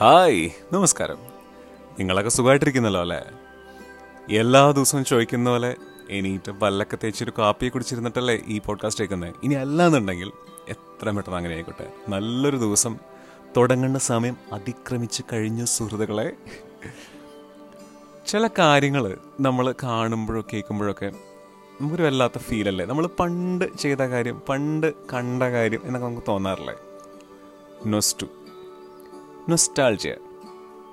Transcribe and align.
Hi 0.00 0.50
നമസ്കാരം. 0.72 1.16
നിങ്ങളൊക്കെ 1.98 2.30
സുഖമായിട്ടിരിക്കുന്നല്ലോ 2.30 3.00
അല്ലേ? 3.00 3.20
എല്ലാ 4.36 4.70
ദിവസവും 4.70 5.04
ചോദിക്കുന്ന 5.04 5.50
പോലെ 5.50 5.76
എനിക്ക് 6.10 6.50
പല്ലൊക്കെ 6.50 6.98
തേച്ചൊരു 7.04 7.32
കാപ്പിയെ 7.38 7.70
കുടിച്ചിരുന്നിട്ടല്ലേ 7.70 8.42
ഈ 8.46 8.58
പോഡ്കാസ്റ്റ് 8.58 9.04
കേൾക്കുന്നത് 9.04 9.34
ഇനി 9.42 9.54
അല്ലാന്നുണ്ടെങ്കിൽ 9.54 10.32
എത്ര 10.68 11.10
പെട്ടെന്ന് 11.10 11.36
അങ്ങനെ 11.36 11.54
ആയിക്കോട്ടെ. 11.54 11.92
നല്ലൊരു 12.08 12.56
ദിവസം 12.56 12.96
തുടങ്ങേണ്ട 13.56 13.96
സമയം 13.96 14.36
അതിക്രമിച്ച് 14.52 15.22
കഴിഞ്ഞു 15.32 15.64
സുഹൃത്തുക്കളെ. 15.64 16.32
ചില 18.26 18.48
കാര്യങ്ങൾ 18.58 19.18
നമ്മൾ 19.40 19.74
കാണുമ്പോഴോ 19.82 20.44
കേൾക്കുമ്പോഴൊക്കെ 20.52 21.12
നമുക്കൊരു 21.80 22.02
വല്ലാത്ത 22.02 22.38
ഫീലല്ലേ 22.38 22.86
നമ്മൾ 22.86 23.06
പണ്ട് 23.06 23.76
ചെയ്ത 23.76 23.98
കാര്യം 23.98 24.42
പണ്ട് 24.48 24.94
കണ്ട 25.14 25.42
കാര്യം 25.42 25.80
എന്നൊക്കെ 25.84 26.08
നമുക്ക് 26.08 26.26
തോന്നാറില്ലേ? 26.28 26.74
നൊസ്റ്റു 27.86 28.26
നൊസ്റ്റാൾജിയ 29.50 30.12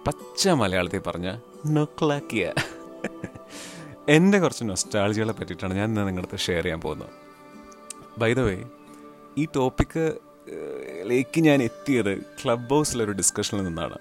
പച്ച 0.07 0.49
മലയാളത്തിൽ 0.59 1.02
പറഞ്ഞ 1.07 1.30
നൊക്ലാക്കിയ 1.75 2.43
എന്റെ 4.16 4.38
കുറച്ച് 4.39 4.63
നൊസ്റ്റാൾജികളെ 4.63 5.34
പറ്റിയിട്ടാണ് 5.38 5.73
ഞാൻ 5.79 5.88
ഇന്ന് 5.89 6.03
നിങ്ങളുടെ 6.07 6.39
ഷെയർ 6.45 6.63
ചെയ്യാൻ 6.66 6.81
പോകുന്നത്. 6.81 7.13
ബൈ 8.21 8.29
ദ 8.34 8.43
വേ 8.48 8.53
ഈ 9.38 9.45
ടോപ്പിക്ക് 9.55 10.03
ലേക്ക് 11.12 11.41
ഞാൻ 11.48 11.59
എത്തിയത് 11.67 12.13
ക്ലബ് 12.39 12.70
ഹൗസിലൊരു 12.70 13.16
ഡിസ്കഷനിൽ 13.21 13.63
നിന്നാണ്. 13.70 13.98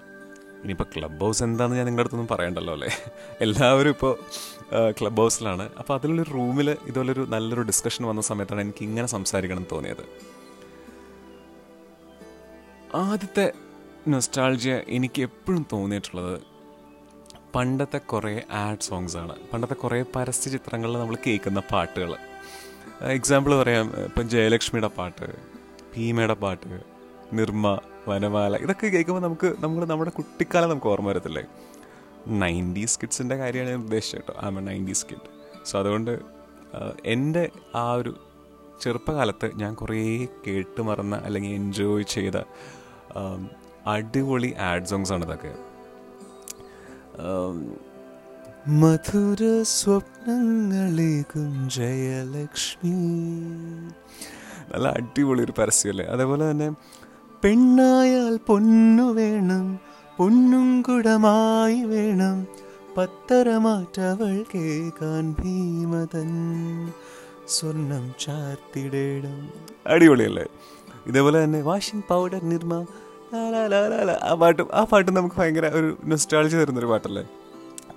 ഇനിയിപ്പോൾ 0.63 0.89
ക്ലബ് 0.95 1.19
ഹൗസ് 1.23 1.43
എന്താണെന്ന് 1.47 1.79
ഞാൻ 1.79 1.85
നിങ്ങളുടെ 1.89 2.05
അടുത്തൊന്നും 2.05 2.29
പറയണ്ടല്ലോ 2.33 2.73
അല്ലേ? 2.77 2.91
എല്ലാവരും 3.41 3.91
ഇപ്പോൾ 3.97 4.13
ക്ലബ് 4.99 5.21
ഹൗസിലാണ് 5.23 5.67
അപ്പോൾ 5.79 5.93
അതിലൊരു 5.97 6.31
റൂമിൽ 6.37 6.69
ഇതുപോലൊരു 6.89 7.25
നല്ലൊരു 7.35 7.65
ഡിസ്കഷൻ 7.71 8.05
വന്ന 8.11 8.21
സമയത്താണ് 8.31 8.61
എനിക്ക് 8.61 8.83
ഇങ്ങനെ 8.89 9.07
സംസാരിക്കണം 9.17 9.67
തോന്നിയത്. 9.73 10.05
ആദ്യത്തെ 13.03 13.47
നൊസ്റ്റാൾജിയ 14.11 14.73
എനിക്ക് 14.87 15.21
എപ്പോഴും 15.21 15.67
തോന്നിയിട്ടുള്ളത് 15.73 16.41
പണ്ടത്തെ 17.55 17.97
കുറേ 17.97 18.41
ആഡ് 18.51 18.79
സോങ്സ് 18.79 19.17
ആണ്. 19.17 19.35
പണ്ടത്തെ 19.53 19.73
കുറേ 19.73 20.05
പരസ്യ 20.15 20.49
ചിത്രങ്ങളിൽ 20.51 20.99
നമ്മൾ 20.99 21.17
കേൾക്കുന്ന 21.27 21.59
പാട്ടുകൾ. 21.71 22.15
എക്സാമ്പിൾ 23.01 23.55
പറയാം 23.55 23.85
ഇപ്പം 24.05 24.29
ജയലക്ഷ്മിയുടെ 24.29 24.87
പാട്ട് 24.87 25.27
ഭീമയുടെ 25.95 26.33
പാട്ട് 26.33 26.81
നിർമ്മ 27.33 27.79
വനമാല 28.07 28.55
ഇതൊക്കെ 28.55 28.87
കേൾക്കുമ്പോൾ 28.87 29.21
നമുക്ക് 29.21 29.55
നമ്മൾ 29.59 29.85
നമ്മുടെ 29.85 30.11
കുട്ടിക്കാലം 30.11 30.69
നമുക്ക് 30.69 30.87
ഓർമ്മ 30.87 31.09
വരത്തില്ലേ? 31.09 31.43
നയന്റീസ് 32.27 32.99
കിഡ്സിന്റെ 32.99 33.35
കാര്യമാണ് 33.35 33.69
ഞാൻ 33.69 33.79
ഉദ്ദേശിച്ചത് 33.79 34.19
കേട്ടോ. 34.19 34.33
ആ 34.41 34.49
നയന്റീസ് 34.49 35.05
കിഡ് 35.11 35.27
സോ 35.65 35.79
അതുകൊണ്ട് 35.79 36.13
എന്റെ 37.05 37.49
ആ 37.75 37.93
ഒരു 37.93 38.13
ചെറുപ്പകാലത്ത് 38.81 39.51
ഞാൻ 39.55 39.73
കുറേ 39.73 40.27
കേട്ട് 40.47 40.81
മറന്ന 40.81 41.15
അല്ലെങ്കിൽ 41.15 41.53
എൻജോയ് 41.53 42.03
ചെയ്ത 42.03 42.37
അടിപൊളി 43.87 44.55
ആഡ് 44.59 44.85
സോങ്സ് 44.85 45.13
ആണ് 45.13 45.25
ഇതൊക്കെ. 45.25 45.53
മധുര 48.81 49.63
സ്വപ്നങ്ങളേകും 49.63 51.69
ജയലക്ഷ്മി 51.75 52.91
നല്ല 54.71 54.87
അടിപൊളി 54.87 55.43
ഒരു 55.43 55.53
പരസ്യമല്ലേ 55.57 56.05
അതേപോലെ 56.05 56.51
തന്നെ 56.51 56.71
പെണ്ണായാൽ 57.43 58.39
പൊന്നു 58.47 59.03
വേണം 59.03 59.79
പൊന്നും 60.17 60.81
കുടമായി 60.81 61.83
വേണം 61.83 62.47
പത്തരമാറ്റവൾ 62.97 64.45
കേൾക്കാൻ 64.55 65.35
ഭീമതൻ 65.39 66.31
സ്വർണം 67.47 68.15
ചാർത്തിടേണം. 68.19 69.51
അടിപൊളിയല്ലേ 69.87 70.45
ഇതേപോലെ 71.07 71.43
തന്നെ 71.43 71.61
വാഷിംഗ് 71.61 72.03
പൗഡർ 72.07 72.43
നിർമ്മ 72.43 72.85
ആ 73.37 74.33
പാട്ടും 74.41 74.67
ആ 74.79 74.81
പാട്ടും 74.89 75.13
നമുക്ക് 75.17 75.35
ഭയങ്കര 75.39 75.67
ഒരു 75.77 75.87
നൊസ്റ്റാളജി 76.11 76.55
തരുന്നൊരു 76.59 76.89
പാട്ടല്ലേ? 76.91 77.23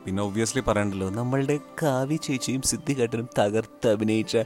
പിന്നെ 0.05 0.21
ഒബ്വിയസ്ലി 0.27 0.63
പറയണ്ടല്ലോ 0.69 1.09
നമ്മളുടെ 1.19 1.57
കാവ്യ 1.81 2.19
ചേച്ചിയും 2.27 2.63
സിദ്ധിഘട്ടനും 2.71 3.27
തകർത്ത് 3.39 3.89
അഭിനയിച്ച 3.95 4.37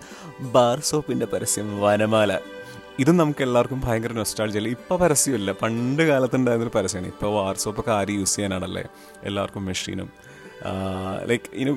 ബാർ 0.54 0.78
സോപ്പിന്റെ 0.90 1.26
പരസ്യം 1.34 1.68
വനമാല. 1.82 2.30
ഇതും 3.02 3.16
നമുക്ക് 3.22 3.42
എല്ലാവർക്കും 3.46 3.80
ഭയങ്കര 3.86 4.14
നൊസ്റ്റാളജി 4.20 4.58
അല്ലേ? 4.60 4.72
ഇപ്പോൾ 4.78 4.96
പരസ്യമില്ല 5.02 5.52
പണ്ട് 5.62 6.02
കാലത്തുണ്ടായിരുന്നൊരു 6.10 6.74
പരസ്യമാണ് 6.78 7.10
ഇപ്പോൾ 7.14 7.30
ബാർ 7.36 7.54
സോപ്പൊക്കെ 7.64 7.92
ആര് 7.98 8.16
യൂസ് 8.18 8.34
ചെയ്യാനാണല്ലേ 8.36 8.84
എല്ലാവർക്കും 9.30 9.64
മെഷീനും 9.70 10.10
ലൈക്ക് 11.30 11.48
ഇനി 11.60 11.72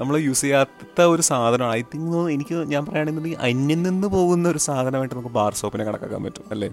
നമ്മൾ 0.00 0.14
യൂസ് 0.28 0.42
ചെയ്യാത്ത 0.46 1.00
ഒരു 1.12 1.22
സാധനമാണ്. 1.30 1.74
ഐ 1.78 1.82
തിങ്ക് 1.92 2.18
എനിക്ക് 2.36 2.56
ഞാൻ 2.72 2.82
പറയുകയാണെന്നുണ്ടെങ്കിൽ 2.88 3.44
അന്യം 3.50 3.80
നിന്ന് 3.88 4.08
പോകുന്ന 4.16 4.48
ഒരു 4.54 4.60
സാധനമായിട്ട് 4.70 5.14
നമുക്ക് 5.16 5.34
ബാർ 5.38 5.52
സോപ്പിനെ 5.62 5.84
കണക്കാക്കാൻ 5.90 6.22
പറ്റും 6.28 6.46
അല്ലേ? 6.54 6.70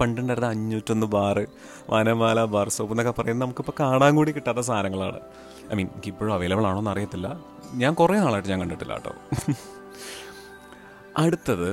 പണ്ടുണ്ടായിരുന്ന 0.00 0.48
അഞ്ഞൂറ്റൊന്ന് 0.48 1.06
ബാറ് 1.06 1.46
വനമാല 1.90 2.44
ബാർ 2.44 2.68
സോപ്പ് 2.68 2.92
എന്നൊക്കെ 2.92 3.22
പറയുന്നത് 3.22 3.46
നമുക്കിപ്പോൾ 3.46 3.72
കാണാൻ 3.80 4.16
കൂടി 4.16 4.32
കിട്ടാത്ത 4.32 4.58
സാധനങ്ങളാണ്. 4.58 5.20
ഐ 5.72 5.74
മീൻ 5.74 5.86
എനിക്കിപ്പോഴും 5.86 6.32
അവൈലബിൾ 6.34 6.66
ആണോ 6.66 6.78
എന്ന് 6.78 6.90
അറിയത്തില്ല. 6.90 7.40
ഞാൻ 7.74 7.94
കുറേ 7.94 8.16
നാളായിട്ട് 8.18 8.48
ഞാൻ 8.48 8.60
കണ്ടിട്ടില്ല 8.60 8.92
കേട്ടോ. 8.92 9.12
അടുത്തത് 11.18 11.70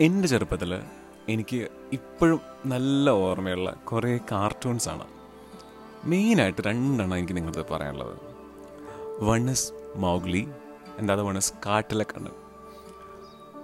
എന്റെ 0.00 0.28
ചെറുപ്പത്തിൽ 0.28 0.82
എനിക്ക് 1.28 1.68
ഇപ്പോഴും 1.92 2.40
നല്ല 2.66 3.10
ഓർമ്മയുള്ള 3.10 3.70
കുറേ 3.70 4.18
കാർട്ടൂൺസാണ് 4.32 5.06
മെയിനായിട്ട് 6.04 6.62
രണ്ടെണ്ണം 6.62 7.16
എനിക്ക് 7.18 7.36
നിങ്ങളത് 7.36 7.66
പറയാനുള്ളത്. 7.70 8.16
വൺ 9.20 9.50
ഇസ് 9.50 9.72
മൗഗ്ലി 9.96 10.48
എന്റെ 10.98 11.12
അത് 11.12 11.22
വൺ 11.22 11.36
ഇസ് 11.36 11.52
കാട്ടിലെ 11.66 12.04
കണ്ണൻ 12.04 12.32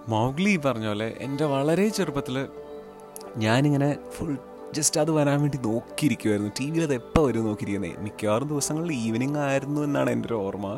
മൗഗ്ലി 0.09 0.56
പറഞ്ഞ 0.56 0.86
പോലെ 0.86 1.16
എന്റെ 1.21 1.44
വളരെ 1.44 1.88
ചെറുപ്പത്തിൽ 1.88 2.48
ഞാനിങ്ങനെ 3.39 3.89
ഫുൾ 4.15 4.33
ജസ്റ്റ് 4.77 5.00
അത് 5.00 5.11
വരാൻ 5.11 5.41
വേണ്ടി 5.41 5.59
നോക്കിയിരിക്കുമായിരുന്നു 5.67 6.53
ടി 6.59 6.67
വിയിൽ 6.71 6.84
അത് 6.87 6.95
എപ്പോൾ 6.95 7.25
വരും 7.27 7.45
നോക്കിയിരിക്കുന്നത് 7.49 8.00
മിക്കവാറും 8.06 8.49
ദിവസങ്ങളിൽ 8.53 8.93
ഈവനിങ് 8.93 9.41
ആയിരുന്നു 9.49 9.81
എന്നാണ് 9.81 10.11
എന്റെ 10.11 10.28
ഒരു 10.28 10.34
ഓർമ്മ. 10.34 10.69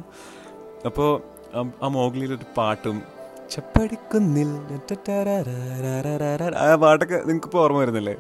അപ്പോൾ 0.89 1.11
ആ 1.83 1.89
മോഗ്ലിയിലൊരു 1.99 2.49
പാട്ടും 2.57 2.97
ചപ്പടിക്കുന്നിൽ 3.51 4.49
ആ 6.63 6.75
പാട്ടൊക്കെ 6.85 7.19
നിങ്ങൾക്കിപ്പോൾ 7.29 7.61
ഓർമ്മ 7.65 7.79
വരുന്നില്ലേ? 7.83 8.15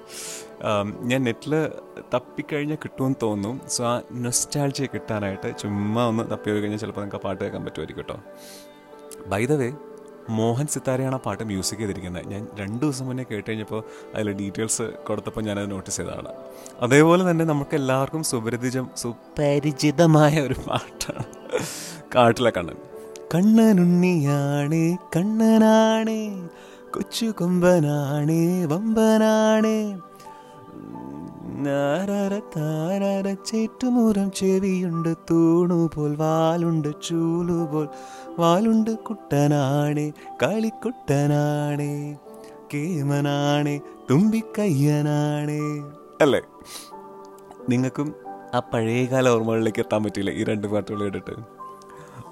ഞാൻ 1.10 1.20
നെറ്റിൽ 1.28 1.54
തപ്പിക്കഴിഞ്ഞാൽ 2.14 2.78
കിട്ടുമെന്ന് 2.84 3.18
തോന്നും 3.22 3.60
സോ 3.74 3.84
ആ 3.92 3.94
നൊസ്റ്റാൾജി 4.26 4.88
കിട്ടാനായിട്ട് 4.94 5.58
ചുമ്മാ 5.62 6.04
ഒന്ന് 6.10 6.24
തപ്പി 6.32 6.50
കഴിഞ്ഞാൽ 6.50 6.80
ചിലപ്പോൾ 6.84 7.00
നിങ്ങൾക്ക് 7.00 7.20
ആ 7.20 7.26
പാട്ട് 7.26 7.40
കേൾക്കാൻ 7.44 7.64
പറ്റുമായിരിക്കും 7.66 8.04
കേട്ടോ. 8.04 8.18
ബൈ 9.32 9.42
ദ 9.46 9.52
വേ 9.62 9.68
മോഹൻ 10.28 10.66
സിത്താരയാണ് 10.66 11.14
ആ 11.14 11.20
പാട്ട് 11.26 11.44
മ്യൂസിക് 11.44 11.78
ചെയ്തിരിക്കുന്നത്. 11.78 12.28
ഞാൻ 12.28 12.48
രണ്ട് 12.58 12.80
ദിവസം 12.84 13.06
മുന്നേ 13.06 13.24
കേട്ട് 13.30 13.50
കഴിഞ്ഞപ്പോൾ 13.50 13.82
അതിലെ 14.14 14.32
ഡീറ്റെയിൽസ് 14.32 14.82
കൊടുത്തപ്പോൾ 14.82 15.40
ഞാനത് 15.40 15.70
നോട്ടീസ് 15.70 15.96
ചെയ്തതാണ്. 15.96 16.28
അതേപോലെ 16.80 17.30
തന്നെ 17.30 17.44
നമുക്ക് 17.44 17.74
എല്ലാവർക്കും 17.74 18.24
സുപരിചിതം 18.24 18.88
സുപരിചിതമായ 18.96 20.40
ഒരു 20.40 20.54
പാട്ടാണ് 20.54 21.24
കാട്ടിലെ 22.14 22.52
കണ്ണൻ. 22.56 22.76
കണ്ണനുണ്ണിയാണ് 23.34 24.96
കണ്ണനാണ് 25.16 26.18
കൊച്ചു 26.94 27.26
കൊമ്പനാണ് 27.38 28.66
വമ്പനാണേ. 28.72 29.78
ചേറ്റുമുറം 33.44 34.30
ചെവിയുണ്ട് 34.30 35.14
തൂണു 35.30 35.90
പോൽ 35.94 36.16
വാലുണ്ട് 36.16 36.88
ചൂലു 37.02 37.74
പോൽ 37.74 37.88
വാലുണ്ട് 38.38 38.98
കുട്ടനാണേ 38.98 40.12
കളിക്കുട്ടനാണേ 40.42 42.18
കേമനാണേ 42.74 43.80
തുമ്പിക്കയ്യനാണേ. 44.10 45.60
അല്ലേ? 46.20 46.42
നിങ്ങൾക്കും 47.68 48.14
ആ 48.54 48.58
പഴയകാല 48.58 49.28
ഓർമ്മകളിലേക്ക് 49.28 49.78
എത്താൻ 49.78 50.02
പറ്റില്ല 50.02 50.30
ഈ 50.30 50.44
രണ്ട് 50.44 50.66
പാട്ടുകൾ 50.66 51.02
കേട്ടിട്ട്. 51.02 51.32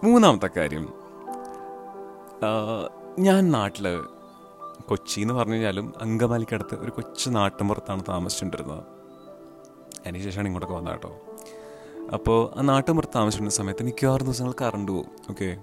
മൂന്നാമത്തെ 0.04 0.50
കാര്യം 0.56 0.88
ഞാൻ 3.18 3.50
നാട്ടിൽ 3.50 4.00
കൊച്ചി 4.88 5.20
എന്ന് 5.20 5.34
പറഞ്ഞു 5.34 5.52
കഴിഞ്ഞാലും 5.52 5.92
അങ്കമാലിക്കടുത്ത് 6.00 6.74
ഒരു 6.74 6.90
കൊച്ചു 6.90 7.30
നാട്ടുമ്പുറത്താണ് 7.30 8.02
താമസിച്ചുകൊണ്ടിരുന്നത്. 8.08 8.93
അതിന് 10.06 10.22
ശേഷമാണ് 10.24 10.48
ഇങ്ങോട്ടൊക്കെ 10.48 10.76
വന്നത് 10.76 10.94
കേട്ടോ. 10.94 11.10
അപ്പോൾ 12.14 12.58
ആ 12.58 12.62
നാട്ടുമ്പുറത്ത് 12.62 13.14
താമസിച്ചിരുന്ന 13.14 13.50
സമയത്ത് 13.50 13.82
മിക്കവാറും 13.82 14.24
ദിവസങ്ങൾ 14.24 14.54
കറണ്ട് 14.62 14.92
പോകും 14.92 15.10
ഓക്കെ 15.30 15.56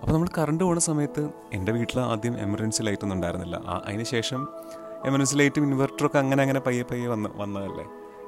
അപ്പോൾ 0.00 0.12
നമ്മൾ 0.12 0.28
കറണ്ട് 0.38 0.64
പോകുന്ന 0.64 0.80
സമയത്ത് 0.80 1.30
എന്റെ 1.52 1.72
വീട്ടിൽ 1.72 2.00
ആദ്യം 2.00 2.40
എമർജൻസി 2.40 2.82
ലൈറ്റ് 2.82 3.02
ഒന്നും 3.02 3.16
ഉണ്ടായിരുന്നില്ല. 3.16 3.56
അതിന് 3.56 4.02
ശേഷം 4.02 4.48
എമർജൻസി 5.04 5.36
ലൈറ്റും 5.36 5.64
ഇൻവെർട്ടറൊക്കെ 5.64 6.18
അങ്ങനെ 6.18 6.42
അങ്ങനെ 6.42 6.60
പയ്യെ 6.60 6.82
പയ്യെ 6.82 7.08
വന്ന് 7.08 7.28
വന്നതല്ലേ? 7.36 7.84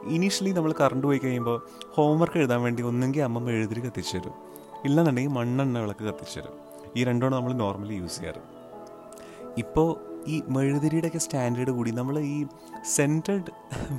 ഇനീഷ്യലി 0.08 0.50
നമ്മൾ 0.50 0.74
കറണ്ട് 0.80 1.06
പോയി 1.06 1.18
കഴിയുമ്പോൾ 1.18 1.58
ഹോംവർക്ക് 1.94 2.38
എഴുതാൻ 2.38 2.62
വേണ്ടി 2.62 2.82
ഒന്നെങ്കിൽ 2.82 3.22
അമ്മമ്മ 3.22 3.50
എഴുതി 3.50 3.80
കത്തിച്ചു 3.80 4.16
തരും. 4.16 4.34
ഇല്ലെന്നുണ്ടെങ്കിൽ 4.84 5.32
മണ്ണെണ്ണ 5.32 5.78
വിളക്ക് 5.78 6.04
കത്തിച്ചു 6.04 6.40
തരും. 6.40 6.54
ഈ 6.96 7.04
രണ്ടുമാണ് 7.04 7.34
നമ്മൾ 7.34 7.52
നോർമലി 7.52 7.94
യൂസ് 7.94 8.16
ചെയ്യാറ്. 8.16 8.42
ഇപ്പോൾ 9.58 10.09
ഈ 10.28 10.42
മെഴുതിരിയുടെയൊക്കെ 10.48 11.18
സ്റ്റാൻഡേർഡ് 11.18 11.70
കൂടി 11.70 11.90
നമ്മൾ 11.90 12.18
ഈ 12.18 12.46
സെന്റഡ് 12.96 13.52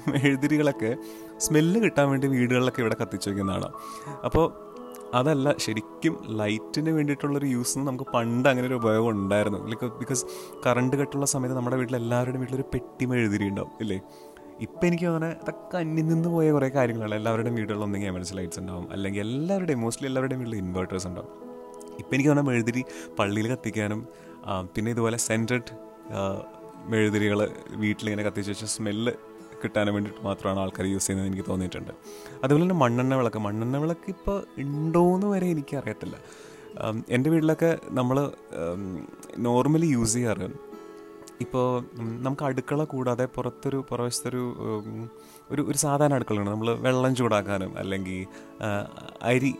മെഴുതിരികളൊക്കെ 0.09 0.97
സ്മെല്ല് 1.39 1.79
കിട്ടാൻ 1.83 2.09
വേണ്ടി 2.09 2.27
വീടുകളിലൊക്കെ 2.27 2.81
ഇവിടെ 2.81 2.97
കത്തിച്ചു 3.01 3.29
വയ്ക്കുന്നതാണ് 3.29 3.69
അപ്പോൾ 4.25 4.45
അതല്ല 5.19 5.55
ശരിക്കും 5.57 6.13
ലൈറ്റിന് 6.39 6.89
വേണ്ടിയിട്ടുള്ളൊരു 6.89 7.45
യൂസ് 7.45 7.79
നമുക്ക് 7.79 8.05
പണ്ട് 8.13 8.49
അങ്ങനെ 8.49 8.67
ഒരു 8.67 8.73
ഉപയോഗം 8.73 9.09
ഉണ്ടായിരുന്നു. 9.09 9.59
ലൈക്ക് 9.67 9.87
ബിക്കോസ് 9.99 10.25
കറണ്ട് 10.65 10.95
കട്ടുള്ള 10.97 11.25
സമയത്ത് 11.25 11.57
നമ്മുടെ 11.57 11.77
വീട്ടിൽ 11.77 11.95
എല്ലാവരുടെയും 11.95 12.41
വീട്ടിലൊരു 12.41 12.67
പെട്ടി 12.73 13.05
മെഴുതിരി 13.05 13.47
ഉണ്ടാവും 13.49 13.71
ഇല്ലേ? 13.81 13.97
ഇപ്പം 14.61 14.87
എനിക്ക് 14.87 15.05
തോന്നുന്നത് 15.05 15.37
അതൊക്കെ 15.41 15.77
അന്യം 15.77 16.07
നിന്ന് 16.07 16.29
പോയ 16.29 16.51
കുറേ 16.51 16.69
കാര്യങ്ങളാണ്. 16.69 17.15
എല്ലാവരുടെയും 17.15 17.55
വീടുകളിൽ 17.55 17.83
ഒന്നെങ്കിൽ 17.83 18.07
എമർജൻസി 18.07 18.35
ലൈറ്റ്സ് 18.39 18.59
ഉണ്ടാവും. 18.59 18.91
അല്ലെങ്കിൽ 18.93 19.21
എല്ലാവരുടെയും 19.21 19.81
മോസ്റ്റ്ലി 19.81 20.07
എല്ലാവരുടെയും 20.07 20.41
വീട്ടിൽ 20.43 20.57
ഇൻവേർട്ടേഴ്സ് 20.63 21.07
ഉണ്ടാവും. 21.07 21.31
ഇപ്പം 21.99 22.13
എനിക്ക് 22.15 22.29
തോന്നുന്ന 22.29 22.51
മെഴുതിരി 22.51 22.83
പള്ളിയിൽ 23.19 23.47
കത്തിക്കാനും 23.53 24.07
പിന്നെ 24.75 24.91
ഇതുപോലെ 24.91 25.17
സെന്റഡ് 25.17 25.71
മെഴുതിരികൾ 26.85 27.39
വീട്ടിലിങ്ങനെ 27.69 28.23
കത്തിച്ച് 28.27 28.51
വെച്ച 28.51 28.65
സ്മെല്ല് 28.65 29.11
കിട്ടാൻ 29.63 29.87
വേണ്ടിയിട്ട് 29.93 30.25
മാത്രമാണ് 30.25 30.59
ആൾക്കാർ 30.59 30.85
യൂസ് 30.85 31.07
ചെയ്യുന്നത് 31.07 31.27
എനിക്ക് 31.31 31.45
തോന്നിയിട്ടുണ്ട്. 31.49 31.91
അതുപോലെ 32.43 32.63
തന്നെ 32.63 32.75
മണ്ണെണ്ണ 32.75 33.15
വിളക്ക്. 33.15 33.39
മണ്ണെണ്ണ 33.39 33.77
വിളക്ക് 33.77 34.07
ഇപ്പോൾ 34.07 34.43
ഉണ്ടോയെന്ന് 34.57 35.27
വരെ 35.27 35.47
എനിക്കറിയത്തില്ല. 35.47 36.17
എന്റെ 37.09 37.29
വീട്ടിലൊക്കെ 37.29 37.77
നമ്മൾ 37.89 38.31
നോർമലി 39.37 39.85
യൂസ് 39.85 40.13
ചെയ്യാറ്. 40.13 40.49
ഇപ്പോൾ 41.41 41.83
നമുക്ക് 41.95 42.43
അടുക്കള 42.43 42.83
കൂടാതെ 42.83 43.25
പുറത്തൊരു 43.25 43.85
പുറവശത്തൊരു 43.89 44.43
ഒരു 45.51 45.61
ഒരു 45.61 45.77
സാധാരണ 45.77 46.13
അടുക്കളയുണ്ട്. 46.13 46.51
നമ്മൾ 46.51 46.69
വെള്ളം 46.75 47.15
ചൂടാക്കാനും 47.15 47.77
അല്ലെങ്കിൽ 47.77 48.25
അരി 49.21 49.55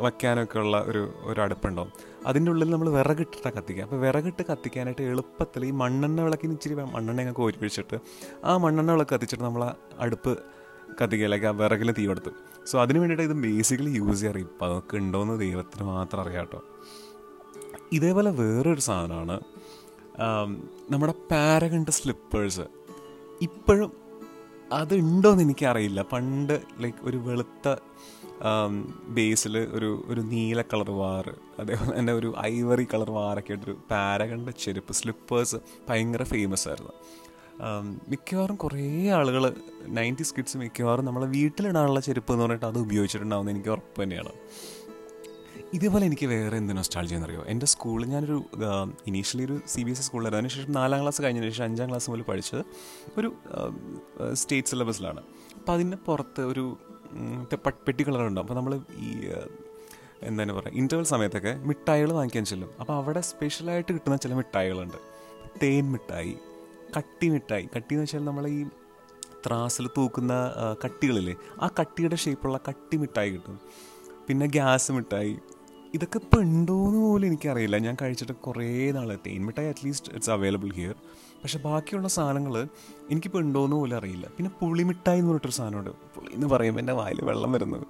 വയ്ക്കാനൊക്കെ 0.00 0.58
ഉള്ള 0.58 0.84
ഒരു 0.86 1.02
ഒരു 1.24 1.40
അടുപ്പുണ്ടാവും. 1.40 1.92
അതിന്റെ 2.28 2.50
ഉള്ളിൽ 2.52 2.70
നമ്മൾ 2.70 2.88
വിറകിട്ടിട്ടാണ് 2.90 3.54
കത്തിക്കുക. 3.56 3.84
അപ്പോൾ 3.84 4.00
വിറകിട്ട് 4.04 4.42
കത്തിക്കാനായിട്ട് 4.50 5.02
എളുപ്പത്തിൽ 5.02 5.64
ഈ 5.64 5.70
മണ്ണെണ്ണ 5.82 6.20
വിളക്കിന് 6.20 6.52
ഇച്ചിരി 6.52 6.74
മണ്ണെണ്ണ 6.74 7.32
കോരി 7.40 7.58
ഒഴിച്ചിട്ട് 7.62 7.98
ആ 8.44 8.56
മണ്ണെണ്ണ 8.64 8.90
വിളക്ക് 8.92 9.14
കത്തിച്ചിട്ട് 9.14 9.44
നമ്മൾ 9.44 9.64
അടുപ്പ് 10.04 10.34
കത്തിക്കലേക്ക് 11.00 11.46
ആ 11.46 11.52
വിറകിൽ 11.60 11.92
തീ 11.98 12.04
കൊടുത്തു. 12.06 12.30
സോ 12.70 12.80
അതിന് 12.82 12.98
വേണ്ടിയിട്ട് 12.98 13.24
ഇത് 13.28 13.36
ബേസിക്കലി 13.44 13.90
യൂസ് 14.00 14.18
ചെയ്യാറ് 14.20 14.40
ഇപ്പം 14.46 14.66
അതൊക്കെ 14.66 14.96
ഉണ്ടോയെന്ന് 14.96 15.36
ദൈവത്തിന് 15.40 15.84
മാത്രം 15.92 16.20
അറിയാം 16.22 16.46
കേട്ടോ. 16.46 16.60
ഇതേപോലെ 17.92 18.30
വേറൊരു 18.30 18.80
സാധനമാണ് 18.80 19.36
നമ്മുടെ 20.92 21.14
പാരഗണ്ട് 21.30 21.90
സ്ലിപ്പേഴ്സ് 21.90 22.66
ഇപ്പോഴും 23.46 23.90
അതുണ്ടോയെന്ന് 24.72 25.44
എനിക്കറിയില്ല. 25.44 26.00
പണ്ട് 26.12 26.62
ലൈക്ക് 26.82 26.98
ഒരു 27.02 27.16
വെളുത്ത 27.16 27.76
ബേസിൽ 29.08 29.58
ഒരു 29.58 30.04
ഒരു 30.06 30.20
നീല 30.20 30.62
കളർ 30.62 30.90
വാറ് 30.90 31.34
അതേപോലെ 31.60 31.98
തന്നെ 31.98 32.12
ഒരു 32.12 32.34
ഐവറി 32.38 32.86
കളർ 32.94 33.10
വാറൊക്കെ 33.10 33.52
ആയിട്ടൊരു 33.52 33.78
പാരഗണ്ട് 33.90 34.50
ചെരുപ്പ് 34.50 34.92
സ്ലിപ്പേഴ്സ് 34.92 35.56
ഭയങ്കര 35.88 36.22
ഫേമസ് 36.22 36.68
ആയിരുന്നു. 36.68 36.92
മിക്കവാറും 38.08 38.56
കുറേ 38.56 39.08
ആളുകൾ 39.08 39.54
നയന്റി 39.86 40.22
സ്കിഡ്സ് 40.22 40.56
മിക്കവാറും 40.56 41.04
നമ്മളെ 41.04 41.26
വീട്ടിലിടാനുള്ള 41.26 42.00
ചെരുപ്പ് 42.00 42.32
എന്ന് 42.32 42.44
പറഞ്ഞിട്ട് 42.44 42.66
അത് 42.66 42.78
ഉപയോഗിച്ചിട്ടുണ്ടാവുമെന്ന് 42.78 43.52
എനിക്ക് 43.52 43.68
ഉറപ്പ് 43.68 44.02
തന്നെയാണ്. 44.02 44.32
ഇതേപോലെ 45.72 46.06
എനിക്ക് 46.06 46.26
വേറെ 46.26 46.56
എന്ത് 46.56 46.76
നൊസ്റ്റാൾജി 46.76 47.14
എന്നറിയോ? 47.14 47.42
എന്റെ 47.46 47.66
സ്കൂളിൽ 47.66 48.08
ഞാനൊരു 48.08 48.44
ഇനീഷ്യലി 49.06 49.44
ഒരു 49.44 49.60
സി 49.66 49.82
ബി 49.82 49.90
എസ് 49.90 50.00
ഇ 50.00 50.02
സ്കൂളിലായിരുന്നു 50.02 50.48
അതിനുശേഷം 50.48 50.72
നാലാം 50.72 51.00
ക്ലാസ് 51.00 51.22
കഴിഞ്ഞതിന് 51.22 51.50
ശേഷം 51.50 51.64
അഞ്ചാം 51.64 51.88
ക്ലാസ് 51.88 52.10
മുതൽ 52.10 52.22
പഠിച്ചത് 52.22 52.62
ഒരു 53.18 53.32
സ്റ്റേറ്റ് 54.32 54.68
സിലബസിലാണ് 54.68 55.20
അപ്പോൾ 55.56 55.72
അതിന്റെ 55.72 55.96
പുറത്ത് 55.96 56.40
ഒരു 56.40 56.78
പ- 57.66 57.68
പെട്ടി 57.68 58.08
കളറുണ്ടാവും 58.08 58.44
അപ്പോൾ 58.44 58.54
നമ്മൾ 58.54 58.80
ഈ 58.98 59.30
എന്താണ് 60.22 60.52
പറയുക 60.52 60.74
ഇന്റർവൽ 60.74 61.04
സമയത്തൊക്കെ 61.04 61.54
മിഠായികൾ 61.54 62.12
വാങ്ങിക്കാൻ 62.12 62.44
ചെല്ലും. 62.44 62.70
അപ്പോൾ 62.80 62.92
അവിടെ 62.92 63.20
സ്പെഷ്യലായിട്ട് 63.20 63.92
കിട്ടുന്ന 63.92 64.16
ചില 64.16 64.34
മിഠായികളുണ്ട്. 64.34 64.96
തേൻ 65.62 65.92
മിഠായി 65.92 66.36
കട്ടി 66.96 67.28
മിഠായി. 67.28 67.68
കട്ടി 67.76 67.94
എന്ന് 67.94 68.02
വെച്ചാൽ 68.02 68.24
നമ്മൾ 68.24 68.48
ഈ 68.48 68.66
ത്രാസിൽ 69.46 69.86
തൂക്കുന്ന 69.86 70.52
കട്ടികളില്ലേ? 70.84 71.34
ആ 71.62 71.70
കട്ടിയുടെ 71.80 72.16
ഷേപ്പുള്ള 72.16 72.60
കട്ടി 72.68 72.96
മിഠായി 72.96 73.30
കിട്ടും. 73.30 73.60
പിന്നെ 74.28 74.46
ഗ്യാസ് 74.46 74.92
മിഠായി 74.92 75.38
ഇതൊക്കെ 75.94 76.18
ഇപ്പോൾ 76.22 76.40
ഉണ്ടോയെന്ന് 76.40 77.00
പോലും 77.04 77.26
എനിക്കറിയില്ല. 77.26 77.78
ഞാൻ 77.78 77.96
കഴിച്ചിട്ട് 78.02 78.32
കുറേ 78.32 78.90
നാൾ 78.90 79.18
തേൻ 79.26 79.46
മിഠായി 79.46 79.68
അറ്റ്ലീസ്റ്റ് 79.68 80.12
ഇറ്റ്സ് 80.12 80.30
അവൈലബിൾ 80.30 80.70
ഹിയർ 80.72 80.94
പക്ഷെ 81.42 81.58
ബാക്കിയുള്ള 81.58 82.08
സാധനങ്ങൾ 82.08 82.54
എനിക്കിപ്പോൾ 83.10 83.38
ഉണ്ടോയെന്ന് 83.38 83.76
പോലും 83.76 83.96
അറിയില്ല. 83.96 84.26
പിന്നെ 84.36 84.50
പുളിമിഠായി 84.60 85.18
എന്ന് 85.18 85.30
പറഞ്ഞിട്ടൊരു 85.30 85.54
സാധനമുണ്ട് 85.54 85.90
പുളി 85.90 86.30
എന്ന് 86.34 86.46
പറയുമ്പോൾ 86.46 86.80
എന്റെ 86.80 86.92
വായിൽ 86.92 87.20
വെള്ളം 87.24 87.52
വരുന്നത്. 87.52 87.86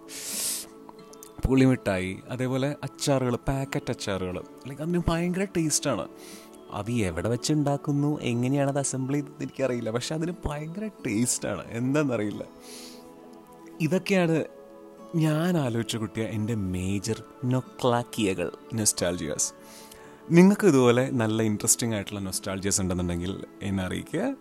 പുളിമിഠായി 1.46 2.18
അതേപോലെ 2.28 2.76
അച്ചാറുകൾ 2.84 3.36
പാക്കറ്റ് 3.48 3.90
അച്ചാറുകൾ 3.90 4.36
ലൈക്ക് 4.68 4.82
അതിന് 4.82 5.02
ഭയങ്കര 5.08 5.44
ടേസ്റ്റാണ് 5.56 6.06
അത് 6.72 6.90
എവിടെ 6.92 7.28
വെച്ച് 7.28 7.52
ഉണ്ടാക്കുന്നു 7.52 8.20
എങ്ങനെയാണ് 8.22 8.70
അത് 8.70 8.78
അസംബിൾ 8.78 9.12
ചെയ്തത് 9.12 9.42
എനിക്കറിയില്ല. 9.42 9.90
പക്ഷെ 9.90 10.14
അതിന് 10.14 10.32
ഭയങ്കര 10.46 10.86
ടേസ്റ്റാണ് 11.06 11.64
എന്താണെന്നറിയില്ല 11.70 12.44
ഇതൊക്കെയാണ് 13.80 14.44
ഞാൻ 15.14 15.58
ആലോചിച്ച 15.58 15.96
കുട്ടിയ 15.96 16.24
എന്റെ 16.24 16.54
മേജർ 16.54 17.22
നൊക്ലാക്കിയകൾ 17.44 18.50
നൊസ്റ്റാൾജിയാസ് 18.74 19.52
നിങ്ങൾക്ക് 20.30 20.66
ഇതുപോലെ 20.66 21.10
നല്ല 21.10 21.42
ഇൻട്രസ്റ്റിംഗ് 21.42 21.94
ആയിട്ടുള്ള 21.94 22.20
നൊസ്റ്റാൾജിയസ് 22.20 22.80
ഉണ്ടെന്നുണ്ടെങ്കിൽ 22.80 23.44
എന്നെ 23.62 23.84
അറിയിക്കുക. 23.84 24.34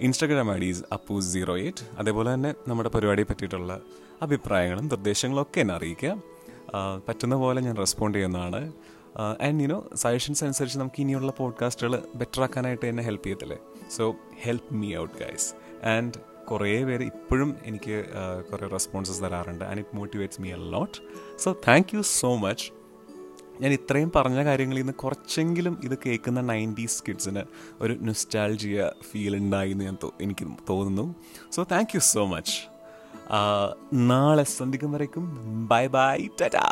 Instagram 0.00 0.54
IDs 0.58 0.84
Appus 0.92 1.32
zero 1.32 1.58
eight. 1.58 1.84
അതേപോലെ 1.98 2.34
തന്നെ 2.34 2.54
നമ്മുടെ 2.68 2.88
പരിപാടിയെ 2.88 3.24
പറ്റിയിട്ടുള്ള 3.24 3.80
അഭിപ്രായങ്ങളും 4.22 4.84
നിർദ്ദേശങ്ങളും 4.84 5.42
ഒക്കെ 5.42 5.60
എന്നെ 5.60 5.74
അറിയിക്കുക. 5.74 6.22
പറ്റുന്ന 7.08 7.34
പോലെ 7.34 7.60
ഞാൻ 7.60 7.76
റെസ്പോണ്ട് 7.76 8.18
ചെയ്യുന്നതാണ്. 8.18 8.72
ആൻഡ് 9.40 9.62
യുനോ 9.62 9.88
സജഷൻസ് 9.94 10.44
അനുസരിച്ച് 10.44 10.78
നമുക്ക് 10.78 11.00
ഇനിയുള്ള 11.00 11.32
പോഡ്കാസ്റ്റുകൾ 11.32 12.02
ബെറ്റർ 12.14 12.42
ആക്കാനായിട്ട് 12.42 12.86
എന്നെ 12.86 13.02
help 13.02 13.24
ചെയ്യത്തില്ലേ? 13.24 13.58
So 13.96 14.16
help 14.42 14.74
me 14.74 14.96
out 14.96 15.18
guys 15.18 15.54
and 15.86 16.31
കുറേ 16.50 16.84
പേര് 16.84 17.04
ഇപ്പോഴും 17.04 17.56
എനിക്ക് 17.64 17.96
കുറേ 18.52 18.66
റെസ്പോൺസസ് 18.68 19.22
തരാറുണ്ട്. 19.22 19.64
And 19.64 19.78
it 19.78 19.96
motivates 19.96 20.40
me 20.42 20.50
a 20.52 20.56
lot 20.56 20.98
so 21.38 21.52
thank 21.68 21.96
you 21.96 22.02
so 22.02 22.36
much 22.36 22.66
ഞാൻ 23.60 23.72
ഇത്രയും 23.72 24.12
പറഞ്ഞ 24.16 24.44
കാര്യങ്ങളിൽ 24.44 24.80
നിന്ന് 24.80 24.92
കുറച്ചെങ്കിലും 24.92 25.80
ഇത് 25.84 25.98
കേൾക്കുന്ന 26.06 26.40
നയന്റീസ് 26.40 27.02
കിഡ്സിന് 27.08 27.42
ഒരു 27.80 27.92
നുസ്റ്റാൾജിയ 27.92 28.90
ഫീൽ 29.10 29.36
ഉണ്ടായി 29.36 29.70
എന്ന് 29.70 29.84
ഞാൻ 29.84 29.98
എനിക്ക് 30.20 30.46
തോന്നുന്നു. 30.70 31.14
So 31.52 31.62
thank 31.72 31.94
you 31.94 32.00
so 32.00 32.24
much 32.26 32.56
നാളെ 33.94 34.44
സന്ധിക്കും 34.44 34.92
വരയ്ക്കും 34.92 35.26
ബൈ 35.68 35.86
ബൈ 35.86 36.18
ടാറ്റാ 36.40 36.66